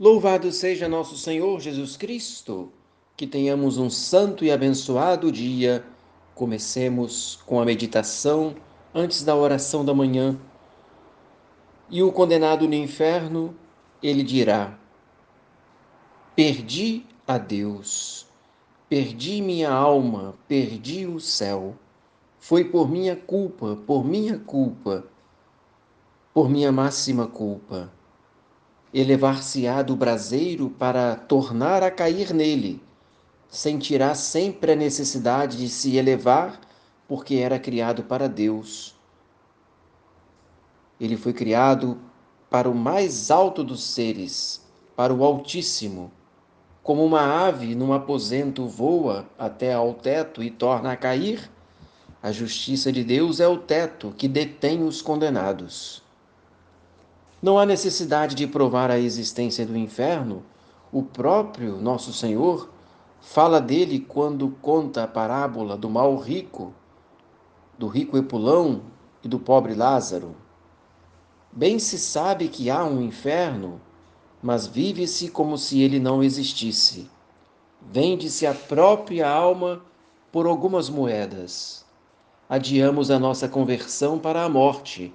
[0.00, 2.70] Louvado seja nosso Senhor Jesus Cristo,
[3.16, 5.84] que tenhamos um santo e abençoado dia.
[6.36, 8.54] Comecemos com a meditação
[8.94, 10.38] antes da oração da manhã.
[11.90, 13.56] E o condenado no inferno,
[14.00, 14.78] ele dirá:
[16.36, 18.24] Perdi a Deus,
[18.88, 21.74] perdi minha alma, perdi o céu.
[22.38, 25.04] Foi por minha culpa, por minha culpa,
[26.32, 27.97] por minha máxima culpa
[28.92, 32.82] elevar-se-á do braseiro para tornar a cair nele.
[33.48, 36.60] Sentirá sempre a necessidade de se elevar,
[37.06, 38.94] porque era criado para Deus.
[41.00, 41.98] Ele foi criado
[42.50, 44.62] para o mais alto dos seres,
[44.96, 46.10] para o Altíssimo.
[46.82, 51.50] Como uma ave num aposento voa até ao teto e torna a cair,
[52.22, 56.02] a justiça de Deus é o teto que detém os condenados.
[57.40, 60.42] Não há necessidade de provar a existência do inferno.
[60.90, 62.68] O próprio nosso Senhor
[63.20, 66.74] fala dele quando conta a parábola do mal rico,
[67.78, 68.82] do rico Epulão
[69.22, 70.34] e do pobre Lázaro.
[71.52, 73.80] Bem se sabe que há um inferno,
[74.42, 77.08] mas vive-se como se ele não existisse.
[77.80, 79.80] Vende-se a própria alma
[80.32, 81.86] por algumas moedas.
[82.48, 85.14] Adiamos a nossa conversão para a morte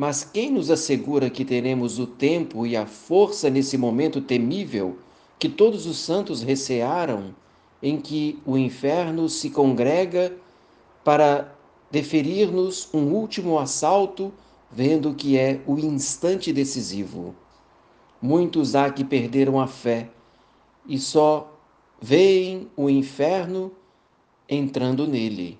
[0.00, 4.96] mas quem nos assegura que teremos o tempo e a força nesse momento temível
[5.38, 7.34] que todos os santos recearam,
[7.82, 10.34] em que o inferno se congrega
[11.04, 11.54] para
[11.90, 14.32] deferir-nos um último assalto,
[14.72, 17.34] vendo que é o instante decisivo?
[18.22, 20.08] Muitos há que perderam a fé
[20.86, 21.60] e só
[22.00, 23.70] veem o inferno
[24.48, 25.58] entrando nele.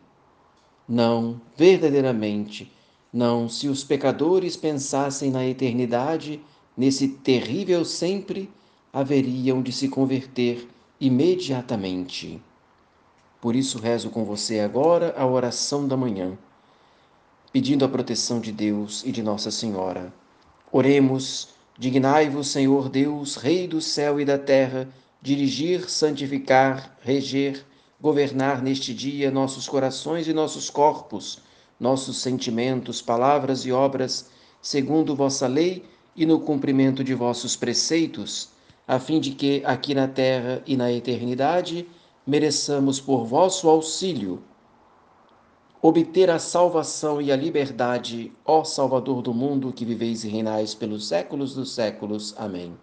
[0.88, 2.72] Não, verdadeiramente,
[3.12, 6.40] não, se os pecadores pensassem na eternidade,
[6.76, 8.48] nesse terrível sempre,
[8.92, 10.68] haveriam de se converter
[11.00, 12.40] imediatamente.
[13.40, 16.38] Por isso rezo com você agora a oração da manhã,
[17.52, 20.12] pedindo a proteção de Deus e de Nossa Senhora.
[20.70, 24.88] Oremos, dignai-vos, Senhor Deus, Rei do céu e da terra,
[25.20, 27.66] dirigir, santificar, reger,
[28.00, 31.42] governar neste dia nossos corações e nossos corpos
[31.80, 34.30] nossos sentimentos, palavras e obras,
[34.60, 35.82] segundo vossa lei
[36.14, 38.50] e no cumprimento de vossos preceitos,
[38.86, 41.88] a fim de que, aqui na terra e na eternidade,
[42.26, 44.42] mereçamos por vosso auxílio
[45.82, 51.08] obter a salvação e a liberdade, ó Salvador do mundo que viveis e reinais pelos
[51.08, 52.34] séculos dos séculos.
[52.36, 52.76] Amém.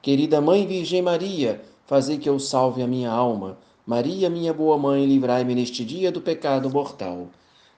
[0.00, 3.58] Querida Mãe Virgem Maria, fazei que eu salve a minha alma.
[3.84, 7.28] Maria, minha boa mãe, livrai-me neste dia do pecado mortal.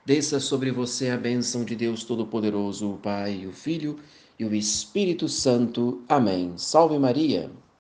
[0.07, 3.99] Desça sobre você a bênção de Deus Todo-Poderoso, o Pai, o Filho
[4.39, 6.05] e o Espírito Santo.
[6.09, 6.53] Amém.
[6.57, 7.51] Salve Maria!